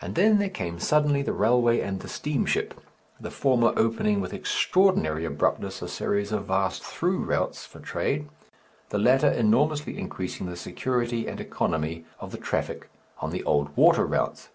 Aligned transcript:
And 0.00 0.14
then 0.14 0.38
there 0.38 0.48
came 0.48 0.78
suddenly 0.78 1.22
the 1.22 1.32
railway 1.32 1.80
and 1.80 1.98
the 1.98 2.06
steamship, 2.08 2.80
the 3.20 3.32
former 3.32 3.72
opening 3.74 4.20
with 4.20 4.32
extraordinary 4.32 5.24
abruptness 5.24 5.82
a 5.82 5.88
series 5.88 6.30
of 6.30 6.44
vast 6.46 6.84
through 6.84 7.24
routes 7.24 7.66
for 7.66 7.80
trade, 7.80 8.28
the 8.90 8.98
latter 8.98 9.28
enormously 9.28 9.98
increasing 9.98 10.46
the 10.46 10.54
security 10.54 11.26
and 11.26 11.40
economy 11.40 12.04
of 12.20 12.30
the 12.30 12.38
traffic 12.38 12.90
on 13.18 13.30
the 13.30 13.42
old 13.42 13.76
water 13.76 14.06
routes. 14.06 14.50